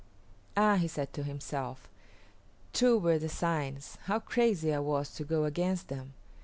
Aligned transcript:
"Ah," 0.57 0.77
he 0.77 0.87
said 0.87 1.13
to 1.13 1.21
himself, 1.21 1.87
"true 2.73 2.97
were 2.97 3.19
the 3.19 3.29
signs! 3.29 3.99
How 4.05 4.17
crazy 4.19 4.73
I 4.73 4.79
was 4.79 5.13
to 5.13 5.23
go 5.23 5.43
against 5.43 5.89
them! 5.89 6.13